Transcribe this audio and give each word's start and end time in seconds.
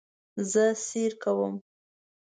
زه 0.51 0.63
سیر 0.85 1.13
کوم 1.23 1.53